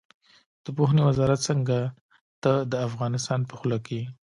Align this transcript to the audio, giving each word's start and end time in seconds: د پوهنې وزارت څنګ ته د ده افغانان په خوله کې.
د 0.63 0.65
پوهنې 0.75 1.01
وزارت 1.09 1.39
څنګ 1.47 1.63
ته 2.41 2.51
د 2.61 2.67
ده 2.71 2.77
افغانان 2.87 3.41
په 3.49 3.53
خوله 3.59 3.77
کې. 3.85 4.01